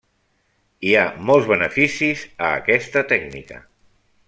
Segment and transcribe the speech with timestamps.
[0.87, 3.63] Hi ha molts beneficis a aquesta tècnica.